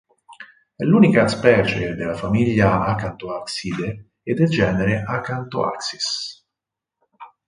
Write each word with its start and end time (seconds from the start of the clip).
È 0.75 0.83
l'unica 0.83 1.27
specie 1.27 1.93
della 1.93 2.15
famiglia 2.15 2.85
Acanthoaxiidae 2.85 4.07
e 4.23 4.33
del 4.33 4.49
genere 4.49 5.03
Acanthoaxis. 5.05 6.43